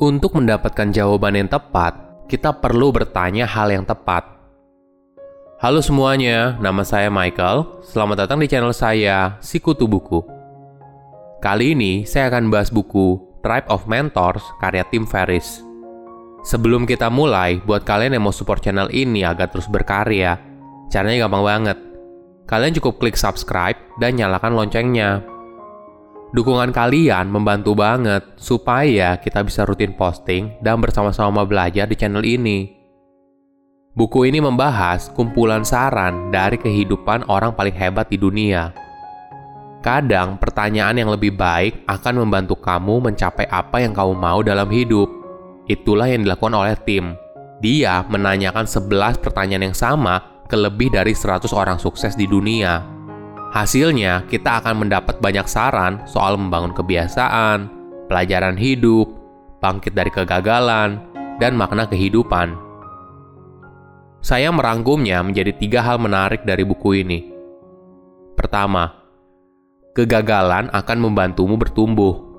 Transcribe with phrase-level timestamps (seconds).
[0.00, 1.92] Untuk mendapatkan jawaban yang tepat,
[2.24, 4.24] kita perlu bertanya hal yang tepat.
[5.60, 7.84] Halo semuanya, nama saya Michael.
[7.84, 10.24] Selamat datang di channel saya, Sikutu Buku.
[11.44, 15.60] Kali ini saya akan bahas buku Tribe of Mentors karya Tim Ferriss.
[16.48, 20.40] Sebelum kita mulai, buat kalian yang mau support channel ini agar terus berkarya,
[20.88, 21.78] caranya gampang banget.
[22.48, 25.20] Kalian cukup klik subscribe dan nyalakan loncengnya
[26.30, 32.70] Dukungan kalian membantu banget supaya kita bisa rutin posting dan bersama-sama belajar di channel ini.
[33.98, 38.70] Buku ini membahas kumpulan saran dari kehidupan orang paling hebat di dunia.
[39.82, 45.10] Kadang pertanyaan yang lebih baik akan membantu kamu mencapai apa yang kamu mau dalam hidup.
[45.66, 47.18] Itulah yang dilakukan oleh tim.
[47.58, 52.99] Dia menanyakan 11 pertanyaan yang sama ke lebih dari 100 orang sukses di dunia
[53.50, 57.66] Hasilnya, kita akan mendapat banyak saran soal membangun kebiasaan,
[58.06, 59.10] pelajaran hidup,
[59.58, 61.02] bangkit dari kegagalan,
[61.42, 62.54] dan makna kehidupan.
[64.22, 67.26] Saya merangkumnya menjadi tiga hal menarik dari buku ini.
[68.38, 68.86] Pertama,
[69.98, 72.30] kegagalan akan membantumu bertumbuh.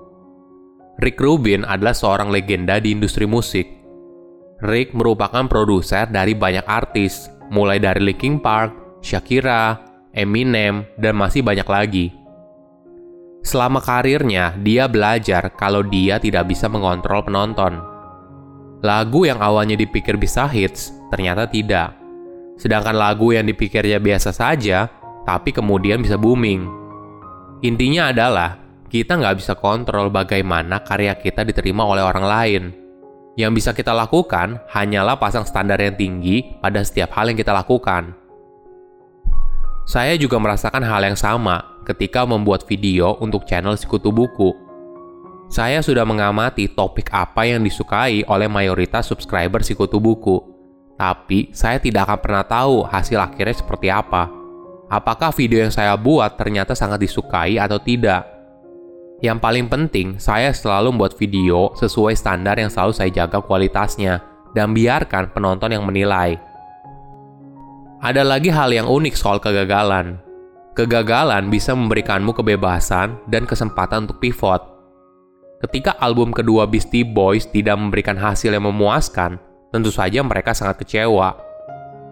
[1.03, 3.67] Rick Rubin adalah seorang legenda di industri musik.
[4.64, 11.67] Rick merupakan produser dari banyak artis, mulai dari Linkin Park, Shakira, Eminem, dan masih banyak
[11.67, 12.06] lagi.
[13.42, 17.81] Selama karirnya, dia belajar kalau dia tidak bisa mengontrol penonton.
[18.86, 21.98] Lagu yang awalnya dipikir bisa hits, ternyata tidak.
[22.62, 24.89] Sedangkan lagu yang dipikirnya biasa saja,
[25.26, 26.70] tapi kemudian bisa booming.
[27.66, 32.64] Intinya adalah, kita nggak bisa kontrol bagaimana karya kita diterima oleh orang lain.
[33.39, 38.20] Yang bisa kita lakukan hanyalah pasang standar yang tinggi pada setiap hal yang kita lakukan.
[39.81, 44.53] Saya juga merasakan hal yang sama ketika membuat video untuk channel Sekutu Buku.
[45.51, 50.37] Saya sudah mengamati topik apa yang disukai oleh mayoritas subscriber Sekutu Buku,
[50.95, 54.30] tapi saya tidak akan pernah tahu hasil akhirnya seperti apa.
[54.87, 58.27] Apakah video yang saya buat ternyata sangat disukai atau tidak?
[59.21, 64.21] Yang paling penting, saya selalu membuat video sesuai standar yang selalu saya jaga kualitasnya,
[64.52, 66.51] dan biarkan penonton yang menilai.
[68.02, 70.17] Ada lagi hal yang unik soal kegagalan.
[70.73, 74.58] Kegagalan bisa memberikanmu kebebasan dan kesempatan untuk pivot.
[75.62, 79.38] Ketika album kedua Beastie Boys tidak memberikan hasil yang memuaskan,
[79.70, 81.38] tentu saja mereka sangat kecewa.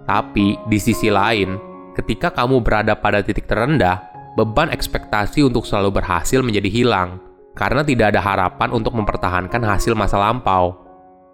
[0.05, 1.57] Tapi di sisi lain,
[1.97, 3.97] ketika kamu berada pada titik terendah,
[4.37, 7.17] beban ekspektasi untuk selalu berhasil menjadi hilang
[7.57, 10.88] karena tidak ada harapan untuk mempertahankan hasil masa lampau.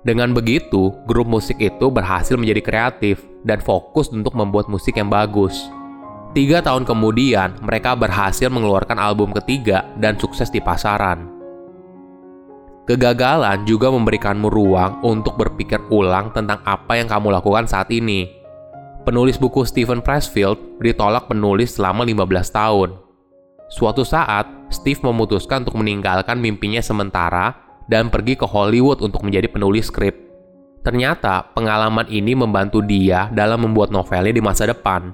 [0.05, 5.65] Dengan begitu, grup musik itu berhasil menjadi kreatif dan fokus untuk membuat musik yang bagus.
[6.37, 11.25] Tiga tahun kemudian, mereka berhasil mengeluarkan album ketiga dan sukses di pasaran.
[12.85, 18.29] Kegagalan juga memberikanmu ruang untuk berpikir ulang tentang apa yang kamu lakukan saat ini.
[19.09, 22.89] Penulis buku Stephen Pressfield ditolak penulis selama 15 tahun.
[23.73, 29.89] Suatu saat, Steve memutuskan untuk meninggalkan mimpinya sementara dan pergi ke Hollywood untuk menjadi penulis
[29.89, 30.25] skrip.
[30.85, 35.09] Ternyata pengalaman ini membantu dia dalam membuat novelnya di masa depan.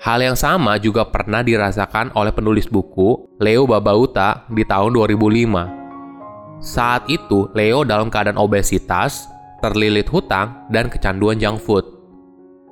[0.00, 6.64] Hal yang sama juga pernah dirasakan oleh penulis buku Leo Babauta di tahun 2005.
[6.64, 9.28] Saat itu, Leo dalam keadaan obesitas,
[9.60, 11.84] terlilit hutang, dan kecanduan junk food.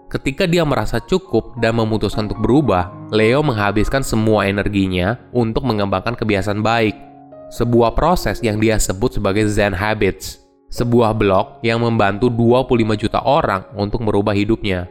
[0.08, 6.60] Ketika dia merasa cukup dan memutuskan untuk berubah, Leo menghabiskan semua energinya untuk mengembangkan kebiasaan
[6.60, 7.11] baik
[7.52, 10.40] sebuah proses yang dia sebut sebagai Zen Habits,
[10.72, 14.88] sebuah blog yang membantu 25 juta orang untuk merubah hidupnya.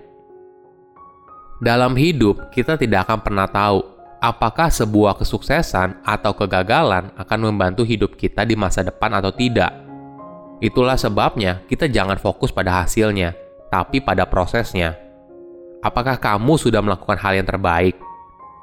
[1.58, 3.82] Dalam hidup, kita tidak akan pernah tahu
[4.22, 9.74] apakah sebuah kesuksesan atau kegagalan akan membantu hidup kita di masa depan atau tidak.
[10.62, 13.34] Itulah sebabnya kita jangan fokus pada hasilnya,
[13.74, 14.94] tapi pada prosesnya.
[15.82, 17.98] Apakah kamu sudah melakukan hal yang terbaik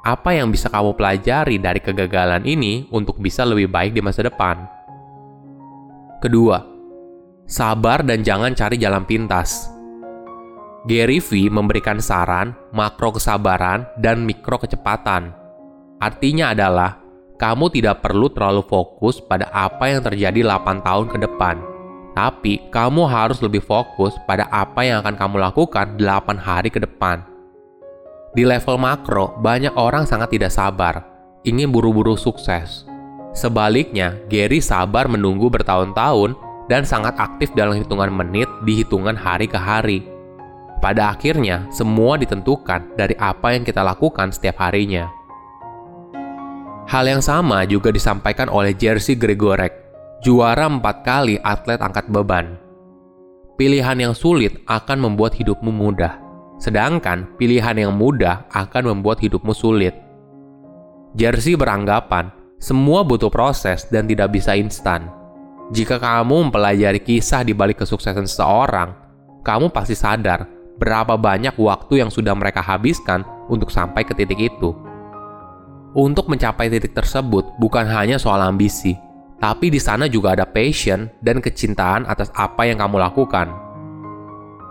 [0.09, 4.65] apa yang bisa kamu pelajari dari kegagalan ini untuk bisa lebih baik di masa depan.
[6.17, 6.57] Kedua,
[7.45, 9.69] sabar dan jangan cari jalan pintas.
[10.89, 15.29] Gary V memberikan saran makro kesabaran dan mikro kecepatan.
[16.01, 16.97] Artinya adalah,
[17.37, 21.55] kamu tidak perlu terlalu fokus pada apa yang terjadi 8 tahun ke depan.
[22.17, 27.28] Tapi, kamu harus lebih fokus pada apa yang akan kamu lakukan 8 hari ke depan
[28.37, 31.01] di level makro, banyak orang sangat tidak sabar,
[31.41, 32.85] ingin buru-buru sukses.
[33.33, 36.37] Sebaliknya, Gary sabar menunggu bertahun-tahun
[36.69, 40.05] dan sangat aktif dalam hitungan menit di hitungan hari ke hari.
[40.77, 45.09] Pada akhirnya, semua ditentukan dari apa yang kita lakukan setiap harinya.
[46.89, 49.89] Hal yang sama juga disampaikan oleh Jersey Gregorek.
[50.19, 52.59] juara empat kali atlet angkat beban.
[53.55, 56.19] Pilihan yang sulit akan membuat hidupmu mudah,
[56.59, 59.95] sedangkan pilihan yang mudah akan membuat hidupmu sulit.
[61.15, 62.29] Jersey beranggapan
[62.59, 65.07] semua butuh proses dan tidak bisa instan.
[65.71, 68.91] Jika kamu mempelajari kisah di balik kesuksesan seseorang,
[69.41, 70.45] kamu pasti sadar
[70.75, 74.75] berapa banyak waktu yang sudah mereka habiskan untuk sampai ke titik itu.
[75.95, 78.93] Untuk mencapai titik tersebut bukan hanya soal ambisi,
[79.39, 83.68] tapi di sana juga ada passion dan kecintaan atas apa yang kamu lakukan.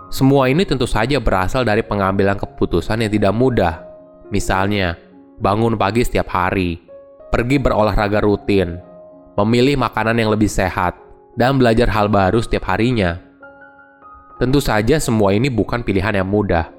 [0.09, 3.85] Semua ini tentu saja berasal dari pengambilan keputusan yang tidak mudah.
[4.33, 4.97] Misalnya,
[5.37, 6.81] bangun pagi setiap hari,
[7.29, 8.81] pergi berolahraga rutin,
[9.37, 10.97] memilih makanan yang lebih sehat,
[11.37, 13.21] dan belajar hal baru setiap harinya.
[14.41, 16.73] Tentu saja semua ini bukan pilihan yang mudah.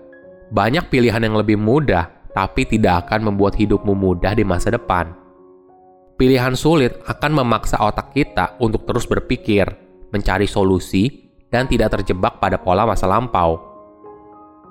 [0.50, 5.14] Banyak pilihan yang lebih mudah, tapi tidak akan membuat hidupmu mudah di masa depan.
[6.18, 9.70] Pilihan sulit akan memaksa otak kita untuk terus berpikir,
[10.10, 13.58] mencari solusi, dan tidak terjebak pada pola masa lampau.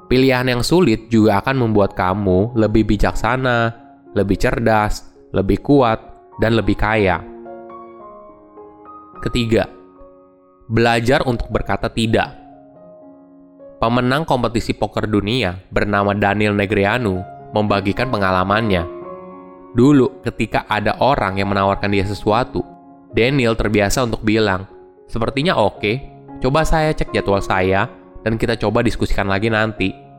[0.10, 3.78] Pilihan yang sulit juga akan membuat kamu lebih bijaksana,
[4.18, 6.02] lebih cerdas, lebih kuat,
[6.42, 7.22] dan lebih kaya.
[9.22, 9.70] Ketiga,
[10.66, 12.34] belajar untuk berkata tidak.
[13.78, 17.22] Pemenang kompetisi poker dunia bernama Daniel Negreanu
[17.54, 18.84] membagikan pengalamannya.
[19.76, 22.66] Dulu, ketika ada orang yang menawarkan dia sesuatu,
[23.14, 24.66] Daniel terbiasa untuk bilang,
[25.06, 27.88] "Sepertinya oke, coba saya cek jadwal saya
[28.24, 30.10] dan kita coba diskusikan lagi nanti."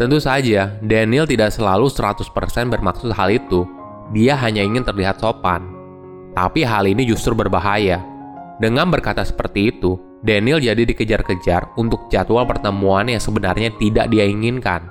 [0.00, 3.68] Tentu saja, Daniel tidak selalu 100% bermaksud hal itu.
[4.10, 5.68] Dia hanya ingin terlihat sopan.
[6.32, 8.00] Tapi hal ini justru berbahaya.
[8.56, 14.86] Dengan berkata seperti itu, Daniel jadi dikejar-kejar untuk jadwal pertemuan yang sebenarnya tidak dia inginkan.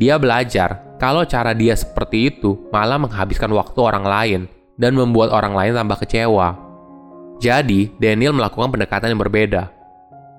[0.00, 4.40] Dia belajar kalau cara dia seperti itu malah menghabiskan waktu orang lain
[4.80, 6.71] dan membuat orang lain tambah kecewa.
[7.40, 9.70] Jadi, Daniel melakukan pendekatan yang berbeda.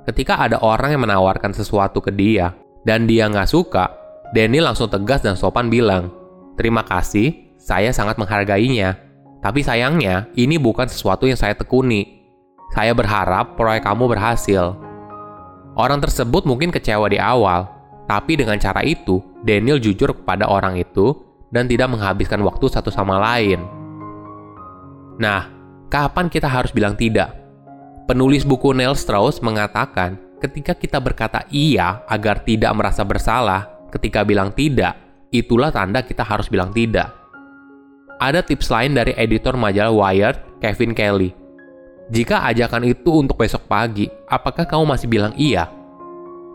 [0.04, 2.52] Ketika ada orang yang menawarkan sesuatu ke dia
[2.84, 3.88] dan dia nggak suka,
[4.36, 6.12] Daniel langsung tegas dan sopan bilang,
[6.54, 9.00] Terima kasih, saya sangat menghargainya,
[9.44, 12.24] tapi sayangnya, ini bukan sesuatu yang saya tekuni.
[12.72, 14.78] Saya berharap proyek kamu berhasil.
[15.74, 17.68] Orang tersebut mungkin kecewa di awal,
[18.06, 21.12] tapi dengan cara itu, Daniel jujur kepada orang itu
[21.52, 23.62] dan tidak menghabiskan waktu satu sama lain.
[25.20, 25.50] Nah,
[25.94, 27.38] kapan kita harus bilang tidak?
[28.10, 34.50] Penulis buku Neil Strauss mengatakan, ketika kita berkata iya agar tidak merasa bersalah, ketika bilang
[34.50, 34.98] tidak,
[35.30, 37.14] itulah tanda kita harus bilang tidak.
[38.18, 41.30] Ada tips lain dari editor majalah Wired, Kevin Kelly.
[42.10, 45.70] Jika ajakan itu untuk besok pagi, apakah kamu masih bilang iya?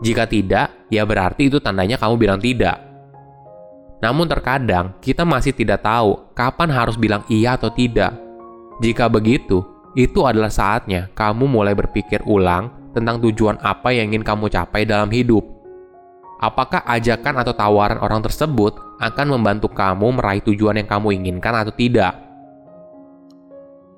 [0.03, 2.75] Jika tidak, ya berarti itu tandanya kamu bilang tidak.
[4.03, 8.28] Namun terkadang kita masih tidak tahu kapan harus bilang iya atau tidak.
[8.79, 14.47] Jika begitu, itu adalah saatnya kamu mulai berpikir ulang tentang tujuan apa yang ingin kamu
[14.47, 15.59] capai dalam hidup
[16.39, 21.75] apakah ajakan atau tawaran orang tersebut akan membantu kamu meraih tujuan yang kamu inginkan atau
[21.75, 22.15] tidak.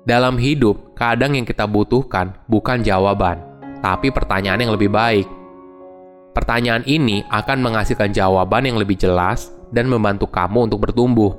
[0.02, 3.38] Dalam hidup, kadang yang kita butuhkan bukan jawaban,
[3.78, 5.30] tapi pertanyaan yang lebih baik.
[6.34, 11.38] Pertanyaan ini akan menghasilkan jawaban yang lebih jelas dan membantu kamu untuk bertumbuh.